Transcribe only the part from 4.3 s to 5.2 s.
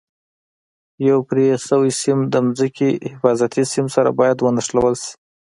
ونښلول شي.